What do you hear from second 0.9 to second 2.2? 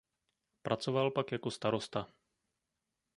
pak jako starosta.